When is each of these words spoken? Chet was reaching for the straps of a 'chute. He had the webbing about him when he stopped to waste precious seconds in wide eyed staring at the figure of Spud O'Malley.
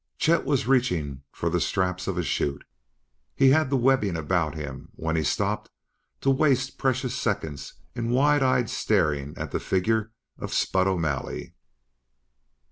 Chet 0.17 0.45
was 0.45 0.65
reaching 0.65 1.21
for 1.31 1.51
the 1.51 1.61
straps 1.61 2.07
of 2.07 2.17
a 2.17 2.23
'chute. 2.23 2.63
He 3.35 3.51
had 3.51 3.69
the 3.69 3.77
webbing 3.77 4.17
about 4.17 4.55
him 4.55 4.89
when 4.93 5.15
he 5.15 5.21
stopped 5.21 5.69
to 6.21 6.31
waste 6.31 6.79
precious 6.79 7.13
seconds 7.15 7.73
in 7.93 8.09
wide 8.09 8.41
eyed 8.41 8.67
staring 8.67 9.37
at 9.37 9.51
the 9.51 9.59
figure 9.59 10.11
of 10.39 10.55
Spud 10.55 10.87
O'Malley. 10.87 11.53